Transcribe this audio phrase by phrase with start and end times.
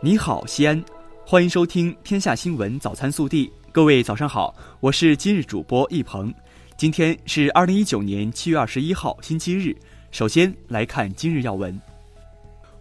[0.00, 0.84] 你好，西安，
[1.26, 3.48] 欢迎收听《天下新闻早餐速递》。
[3.72, 6.32] 各位早上好，我是今日主播易鹏。
[6.76, 9.76] 今天是二零一九年七月二十一号，星期日。
[10.10, 11.80] 首先来看今日要闻。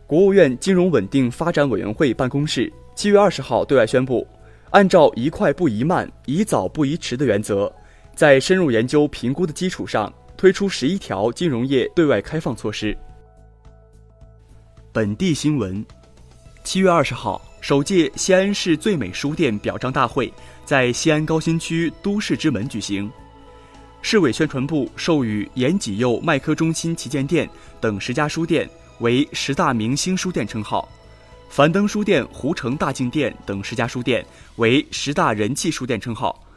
[0.06, 4.28] 国务院金融稳定发展委员会办公室七月二十号对外宣布，
[4.70, 7.74] 按照宜快不宜慢、宜早不宜迟的原则，
[8.14, 12.96] 在深入研究评估的基础上，推出十一条金融业对外开放措施。
[14.92, 15.84] 本地新闻。
[16.66, 20.34] 七月二十号，首届西安市最美书店表彰大会
[20.66, 23.10] 在西安高新区都市之门举行。
[24.02, 27.48] 市委宣传部授予延吉佑麦科中心旗舰店
[27.80, 28.68] 等十家书店
[28.98, 30.90] 为十大明星书店称号，
[31.50, 36.48] 樊登书店、湖城大镜店等十家书店为十大人气书店称号，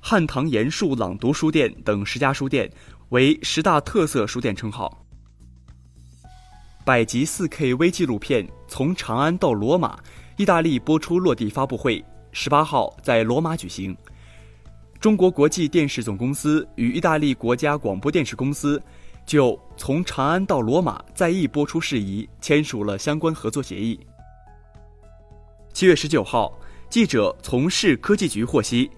[0.00, 2.72] 汉唐严肃朗读书店等十家书店
[3.10, 4.98] 为十大特色书店称号。
[6.84, 9.96] 百集 4K 微纪录片《从长安到罗马》，
[10.38, 12.02] 意大利播出落地发布会，
[12.32, 13.94] 十八号在罗马举行。
[14.98, 18.82] 中国国际电视总公司与意大利国家广播电视公司
[19.26, 24.00] 就《从长安到罗马》在译播出事宜签署了相关合作协议。
[25.74, 28.90] 七月十九号，记者从市科技局获悉，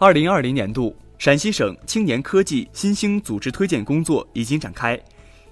[0.00, 5.00] 二零二零年度陕西省青年科技新兴组织推荐工作已经展开。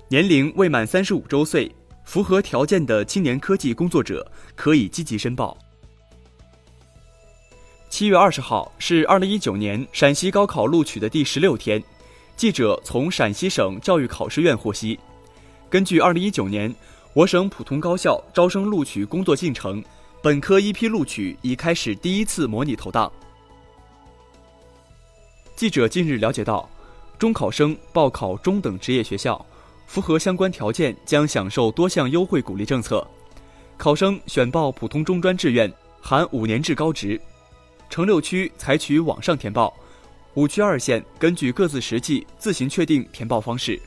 [0.08, 1.72] 年龄未满三十五周岁、
[2.04, 5.56] 符合条件的青年科技工作者可以积极申报。
[7.88, 11.82] 七月二十号是二零一九年陕西高考录取的第十六天，
[12.36, 14.98] 记者从陕西省教育考试院获悉，
[15.70, 16.72] 根据二零一九年
[17.12, 19.82] 我省普通高校招生录取工作进程，
[20.22, 23.10] 本科一批录取已开始第一次模拟投档。
[25.54, 26.68] 记者近日了解到，
[27.16, 29.44] 中考生报考中等职业学校。
[29.86, 33.06] 符合相关条件将享受多项优惠鼓励政策。
[33.76, 37.20] 考生选报普通中专志愿含五年制高职，
[37.90, 39.74] 城六区采取网上填报，
[40.34, 43.80] 五区二县根据各自实际自行确定填报方式。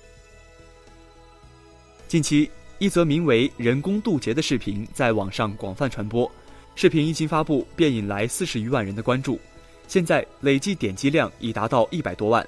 [2.08, 6.30] 近期，一则名为“人工渡劫”的视频在网上广泛传播，
[6.76, 9.40] 视频一经发布便引来四十余万人的关注，
[9.88, 12.46] 现在累计点击量已达到一百多万。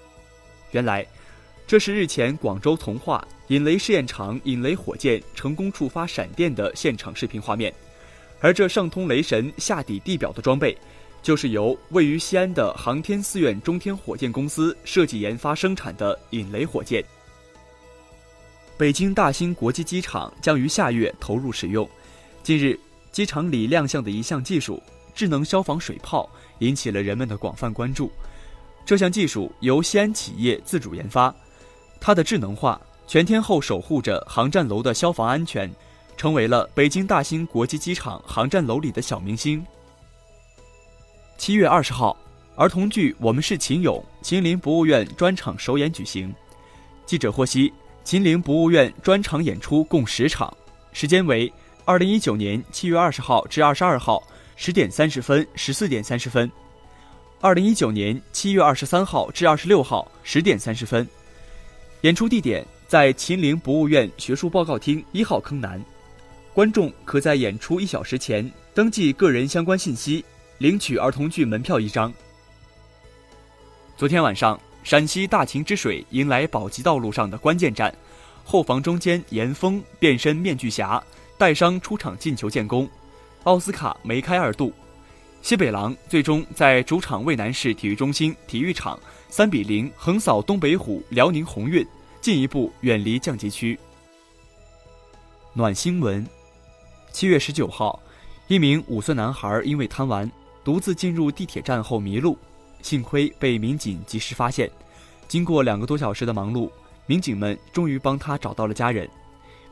[0.71, 1.05] 原来。
[1.69, 7.71] 这是日前广州从化引雷试验场引雷火箭成功触发闪电的现场视频画面，
[8.39, 10.75] 而这上通雷神下抵地表的装备，
[11.21, 17.05] 就是由位于西安的航天四院中天火箭公司设计研发生产的引雷火箭。
[18.75, 21.87] 北京大兴国际机场将于下月投入使用，
[22.41, 22.79] 近日
[23.11, 24.81] 机场里亮相的一项技术——
[25.13, 26.27] 智能消防水炮，
[26.61, 28.11] 引起了人们的广泛关注。
[28.83, 31.31] 这项技术由西安企业自主研发。
[31.99, 35.69] 它的智能化全天候守护着航站楼的消防安全，
[36.15, 39.65] 成为了北京大兴国际机场航站楼里的小明星。
[41.37, 42.15] 七月二十号，
[42.55, 46.33] 儿童剧《我们是秦俑》秦岭博物院专场首演举行。
[47.05, 47.73] 记者获悉，
[48.03, 50.55] 秦岭博物院专场演出共十场，
[50.91, 51.51] 时间为
[51.85, 54.21] 二零一九年七月二十号至二十二号
[54.55, 56.47] 十点三十分、十四点三十分；
[57.41, 61.07] 二零一九年七月二十三号至二十六号十点三十分。
[62.01, 65.83] 演出地点在秦岭博物院学术报告厅一号坑南，
[66.53, 70.23] 观众可在演出一小时前登记个人相关信息，
[70.59, 72.13] 领取儿童剧门票一张。
[73.97, 77.93] 昨天晚上，陕西大秦之水迎来保级道路上的关键战，
[78.45, 81.03] 后防中间严峰变身面具侠，
[81.37, 82.89] 带伤出场进球建功，
[83.43, 84.71] 奥斯卡梅开二度，
[85.41, 88.97] 西北狼最终在主场渭南市体育中心体育场。
[89.29, 91.85] 三比零横扫东北虎辽宁宏运，
[92.19, 93.77] 进一步远离降级区。
[95.53, 96.25] 暖新闻：
[97.11, 98.01] 七月十九号，
[98.47, 100.29] 一名五岁男孩因为贪玩，
[100.63, 102.35] 独自进入地铁站后迷路，
[102.81, 104.69] 幸亏被民警及时发现。
[105.27, 106.67] 经过两个多小时的忙碌，
[107.05, 109.07] 民警们终于帮他找到了家人。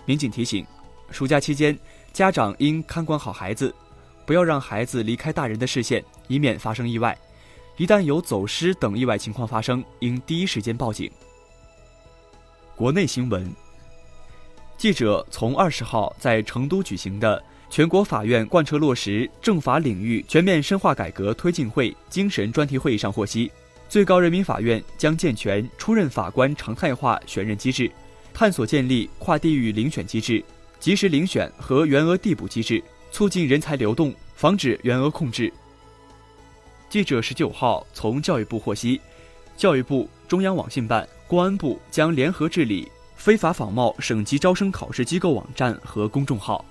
[0.05, 0.63] 民警提醒：
[1.09, 1.77] 暑假期间，
[2.13, 3.73] 家长应看管好孩子，
[4.23, 7.17] 不要让孩子离开大人的视线，以免发生意外。
[7.77, 11.09] 一旦有走失等意外情况发生，应第一时间报警。
[12.75, 13.47] 国内新闻：
[14.77, 23.51] 记者从二十号在成都举行的全国法院贯彻落实政法领域全面深化改革推进会精神专题会议上获悉，
[23.87, 27.91] 最高人民法院将健全出任法官常态化选任机制，
[28.33, 30.43] 探索建立跨地域遴选机制、
[30.79, 35.53] 及时遴选和员额递补机制，促进人才流动，防止员额控制。
[36.89, 38.99] 记者十九号从教育部获悉，
[39.57, 46.63] 教育部、中央网信办、公安部将联合治理非法仿冒省级招生考试机构网站和公众号。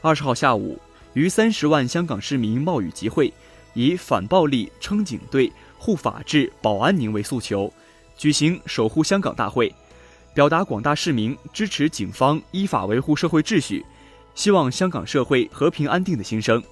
[0.00, 0.78] 二十号下午，
[1.12, 3.30] 逾三十万香港市民冒雨集会，
[3.74, 7.70] 以反暴力、撑警队、护法治、保安宁为诉求，
[8.16, 9.70] 举行守护香港大会，
[10.32, 13.84] 表达广大市民支持警方依法维护社会秩序，
[14.34, 16.62] 希望香港社会和平安定的心声。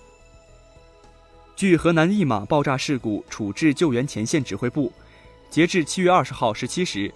[1.56, 4.92] 据河南一马爆炸事故处置救援前线指挥部，
[5.48, 7.10] 截至七月二十号十七时，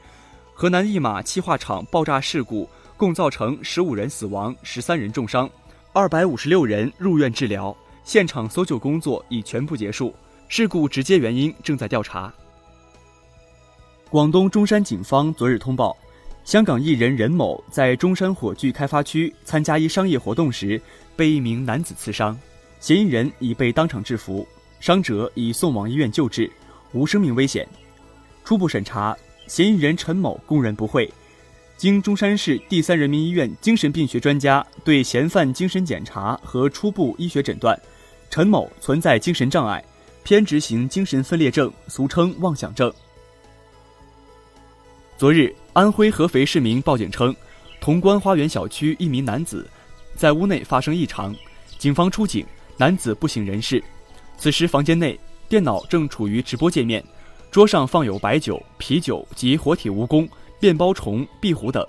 [0.54, 2.66] 河南一马气化厂爆炸事故
[2.96, 5.48] 共造成十五人死亡、十三人重伤。
[5.92, 10.14] 二百五十六人入院治疗，现场搜救工作已全部结束，
[10.48, 12.32] 事故直接原因正在调查。
[14.08, 15.94] 广东中山警方昨日通报，
[16.44, 20.81] 香港艺人任某在中山火炬开发区参加一商业活动时，
[21.14, 22.34] 被一名男子刺伤，
[22.81, 24.49] 嫌疑人已被当场制服，
[24.81, 26.50] 伤者已送往医院救治，
[26.93, 27.69] 无生命危险。
[28.43, 29.15] 初步审查，
[29.47, 31.09] 嫌疑人陈某供认不讳。
[31.77, 37.79] 经中山市第三人民医院精神病学专家对嫌犯精神检查和初步医学诊断，
[38.31, 39.85] 陈某存在精神障碍，
[40.23, 42.93] 偏执型精神分裂症，俗称妄想症。
[45.19, 47.35] 昨日，安徽合肥市民报警称，
[47.79, 49.69] 潼关花园小区一名男子
[50.17, 51.35] 在屋内发生异常，
[51.79, 52.44] 警方出警，
[52.81, 53.85] 男子不省人事。
[54.38, 57.05] 此时，房间内电脑正处于直播界面，
[57.50, 60.27] 桌上放有白酒、啤酒及活体蜈蚣。
[60.62, 61.87] 面包虫、壁虎等。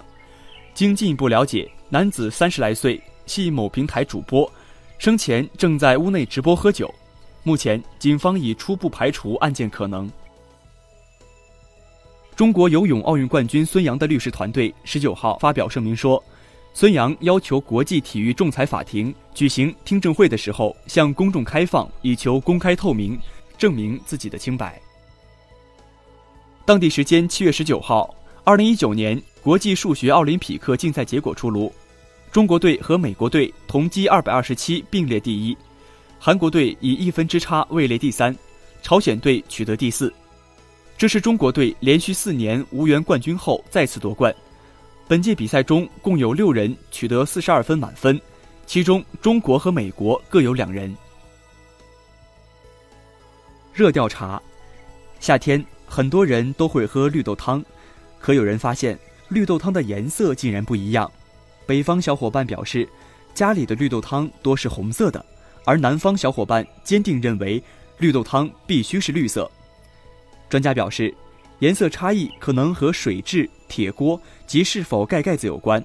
[0.74, 4.50] 经进一步了解，男子三十来岁，系某平台主播，
[4.98, 6.94] 生前正在屋内直播喝酒。
[7.44, 10.12] 目前，警方已初步排除案件可能。
[12.36, 16.22] 中国游泳奥运冠军孙杨的律师团队十九号发表声明说，
[16.74, 23.20] 孙杨要求国际体育仲裁法庭举行听证会的时候向公众开放，以求公开透明，
[23.58, 24.82] 证明自己的清白。
[26.66, 28.14] 当地时间七月十九号。
[28.44, 31.72] 二零一九年国际数学奥林匹克竞赛结果出炉，
[32.32, 35.56] 中国队和美国队同积二百二十七并列第一，
[36.18, 38.36] 韩国队以一分之差位列第三，
[38.82, 40.12] 朝鲜队取得第四。
[40.98, 44.34] 这是中国队连续四年无缘冠军后再次夺冠。
[45.12, 48.18] 本届比赛中共有六人取得四十二分满分，
[48.66, 50.96] 其中中国和美国各有两人。
[53.74, 54.42] 热调查：
[55.20, 57.62] 夏天很多人都会喝绿豆汤。
[58.22, 58.98] 可有人发现，
[59.28, 61.12] 绿豆汤的颜色竟然不一样。
[61.66, 62.88] 北方小伙伴表示，
[63.34, 65.26] 家里的绿豆汤多是红色的，
[65.66, 67.62] 而南方小伙伴坚定认为，
[67.98, 69.52] 绿豆汤必须是绿色。
[70.48, 71.14] 专家表示，
[71.62, 75.84] 颜色差异可能和水质、铁锅及是否盖盖子有关。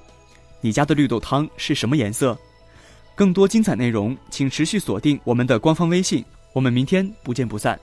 [0.62, 2.36] 你家的绿豆汤是什么颜色？
[3.14, 6.24] 更多精彩内容，请持续锁定我们的官方微信。
[6.54, 7.78] 我们明天不见不散。